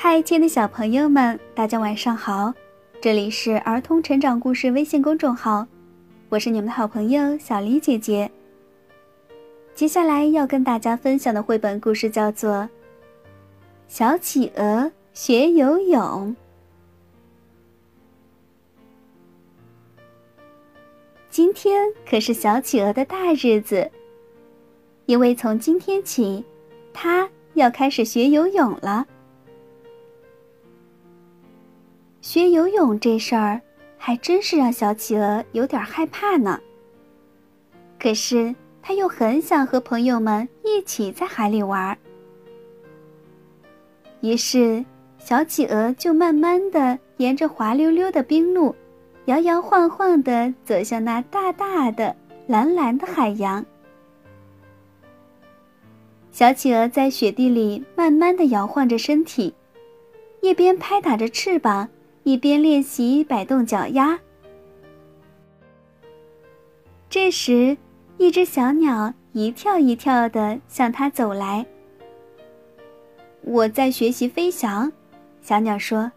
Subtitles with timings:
[0.00, 2.54] 嗨，亲爱的小朋友们，大家晚上好！
[3.00, 5.66] 这里是儿童成长故事微信公众号，
[6.28, 8.30] 我是你们的好朋友小黎姐姐。
[9.74, 12.52] 接下来要跟大家分享的绘本故事叫做
[13.88, 16.00] 《小企鹅学游泳》。
[21.28, 23.90] 今天可是小企鹅的大日子，
[25.06, 26.44] 因为从今天起，
[26.92, 29.04] 它要开始学游泳了。
[32.28, 33.58] 学游泳这事儿，
[33.96, 36.60] 还真是让小企鹅有点害怕呢。
[37.98, 41.96] 可是他又很想和朋友们一起在海里玩。
[44.20, 44.84] 于是，
[45.16, 48.76] 小企鹅就慢慢的沿着滑溜溜的冰路，
[49.24, 52.14] 摇摇晃晃的走向那大大的
[52.46, 53.64] 蓝蓝的海洋。
[56.30, 59.54] 小企鹅在雪地里慢慢的摇晃着身体，
[60.42, 61.88] 一边拍打着翅膀。
[62.28, 64.20] 一边练习摆动脚丫。
[67.08, 67.74] 这时，
[68.18, 71.64] 一只小鸟一跳一跳地向他走来。
[73.40, 74.92] 我在学习飞翔，
[75.40, 76.12] 小鸟说：“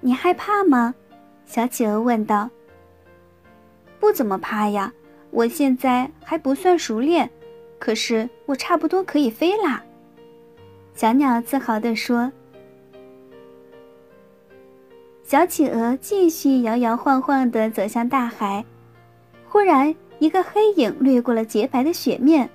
[0.00, 0.94] 你害怕吗？”
[1.44, 2.48] 小企鹅问道。
[4.00, 4.90] “不怎么怕呀，
[5.30, 7.30] 我现在还不算熟练，
[7.78, 9.84] 可是我差不多可以飞啦。”
[10.96, 12.32] 小鸟自豪地说。
[15.32, 18.62] 小企鹅继续摇摇晃晃地走向大海，
[19.48, 22.50] 忽然，一个黑影掠过了洁白的雪面，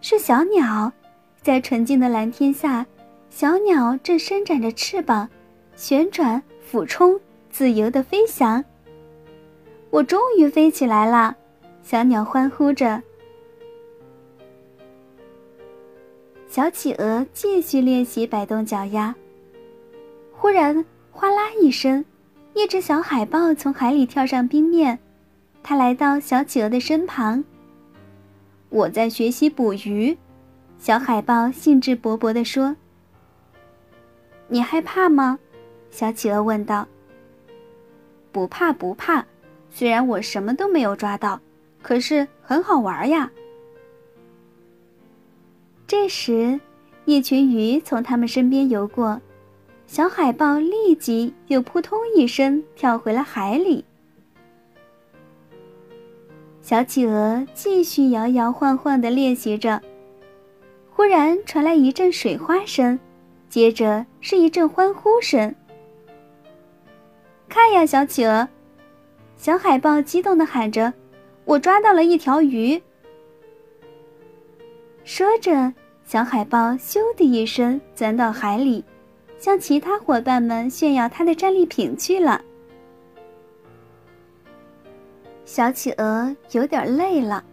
[0.00, 0.92] 是小鸟，
[1.40, 2.84] 在纯净的蓝天下，
[3.30, 5.30] 小鸟正伸展着翅膀，
[5.76, 7.16] 旋转、俯冲，
[7.48, 8.64] 自由地飞翔。
[9.90, 11.36] 我终于飞起来了，
[11.84, 13.00] 小鸟欢呼着。
[16.48, 19.14] 小企鹅继续练习摆动脚丫，
[20.32, 20.84] 忽然。
[21.16, 22.04] 哗啦一声，
[22.54, 24.98] 一只小海豹从海里跳上冰面，
[25.62, 27.42] 它来到小企鹅的身旁。
[28.68, 30.18] 我在学习捕鱼，
[30.76, 32.74] 小海豹兴致勃勃地说。
[34.48, 35.38] 你害怕吗？
[35.88, 36.84] 小企鹅问道。
[38.32, 39.24] 不怕不怕，
[39.70, 41.40] 虽然我什么都没有抓到，
[41.80, 43.30] 可是很好玩呀。
[45.86, 46.58] 这时，
[47.04, 49.20] 一群鱼从他们身边游过。
[49.94, 53.84] 小海豹立即又扑通一声跳回了海里。
[56.60, 59.80] 小企鹅继续摇摇晃晃地练习着，
[60.90, 62.98] 忽然传来一阵水花声，
[63.48, 65.54] 接着是一阵欢呼声。
[67.48, 68.48] 看呀，小企鹅！
[69.36, 70.92] 小海豹激动地喊着
[71.46, 72.82] ：“我抓到了一条鱼！”
[75.06, 75.72] 说着，
[76.04, 78.84] 小海豹咻的一声钻到海里。
[79.44, 82.42] 向其他伙伴们炫耀他的战利品去了。
[85.44, 87.44] 小企鹅有点累了，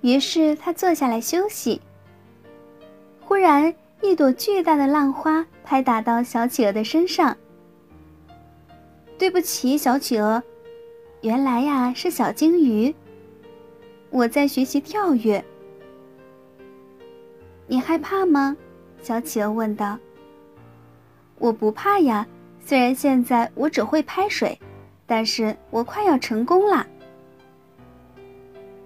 [0.00, 1.80] 于是它坐下来休息。
[3.20, 3.72] 忽然，
[4.02, 7.36] 一朵巨大的浪花拍打到小企鹅的身上。
[9.16, 10.42] 对不起，小企鹅，
[11.20, 12.92] 原来呀是小鲸鱼。
[14.10, 15.44] 我在学习跳跃。
[17.68, 18.56] 你害怕吗？
[19.00, 19.96] 小企鹅问道。
[21.38, 22.26] 我不怕呀，
[22.64, 24.58] 虽然现在我只会拍水，
[25.06, 26.86] 但是我快要成功啦。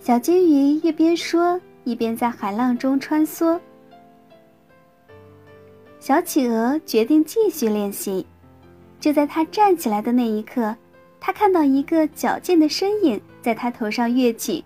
[0.00, 3.58] 小金鱼一边说，一边在海浪中穿梭。
[5.98, 8.24] 小企鹅决定继续练习。
[8.98, 10.74] 就在它站起来的那一刻，
[11.20, 14.64] 它看到一个矫健的身影在它头上跃起。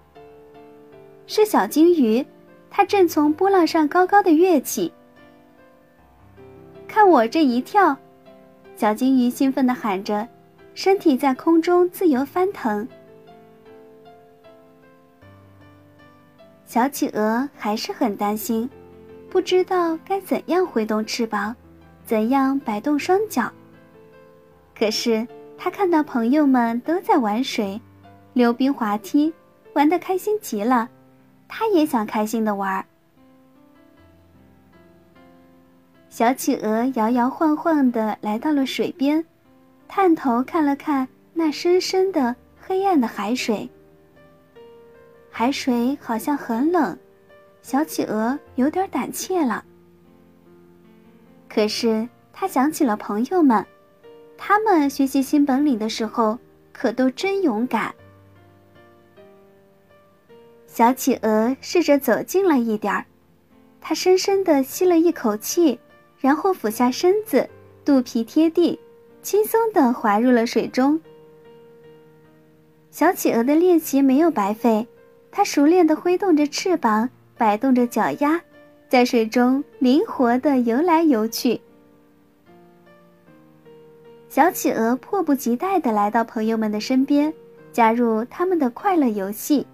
[1.26, 2.24] 是小金鱼，
[2.70, 4.92] 它正从波浪上高高的跃起。
[6.90, 7.96] 看我这一跳，
[8.74, 10.26] 小金鱼兴奋地喊着，
[10.74, 12.86] 身体在空中自由翻腾。
[16.64, 18.68] 小企鹅还是很担心，
[19.30, 21.54] 不知道该怎样挥动翅膀，
[22.04, 23.48] 怎样摆动双脚。
[24.76, 25.24] 可是
[25.56, 27.80] 他看到朋友们都在玩水、
[28.32, 29.32] 溜冰、滑梯，
[29.74, 30.88] 玩得开心极了，
[31.46, 32.84] 他也想开心的玩。
[36.10, 39.24] 小企鹅摇摇晃晃地来到了水边，
[39.86, 43.70] 探头看了看那深深的、黑暗的海水。
[45.30, 46.98] 海水好像很冷，
[47.62, 49.64] 小企鹅有点胆怯了。
[51.48, 53.64] 可是他想起了朋友们，
[54.36, 56.36] 他们学习新本领的时候
[56.72, 57.94] 可都真勇敢。
[60.66, 63.06] 小企鹅试着走近了一点儿，
[63.80, 65.78] 它深深地吸了一口气。
[66.20, 67.48] 然后俯下身子，
[67.84, 68.78] 肚皮贴地，
[69.22, 71.00] 轻松地滑入了水中。
[72.90, 74.86] 小企鹅的练习没有白费，
[75.30, 77.08] 它熟练地挥动着翅膀，
[77.38, 78.40] 摆动着脚丫，
[78.88, 81.60] 在水中灵活地游来游去。
[84.28, 87.32] 小企鹅迫不及待地来到朋友们的身边，
[87.72, 89.66] 加入他们的快乐游戏。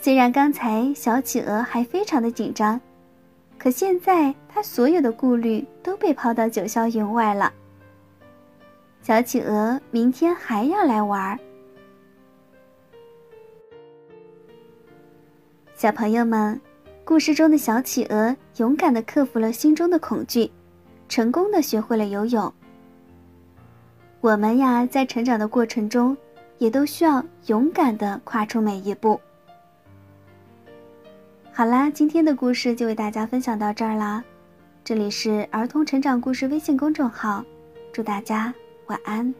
[0.00, 2.80] 虽然刚才小企鹅还非常的紧张，
[3.64, 7.50] 可现在他所有的顾虑都被抛到九霄云外了。
[9.00, 11.38] 小企鹅明天还要来玩儿。
[15.74, 16.60] 小朋友们，
[17.06, 20.50] 故事中的小企鹅勇敢的克服了心中的恐惧，
[21.08, 22.52] 成功的学会了游泳。
[24.20, 26.14] 我们呀，在成长的过程中，
[26.58, 29.18] 也都需要勇敢的跨出每一步。
[31.56, 34.24] 好啦，今天的故事就为大家分享到这儿啦。
[34.82, 37.44] 这里是儿童成长故事微信公众号，
[37.92, 38.52] 祝大家
[38.86, 39.32] 晚安。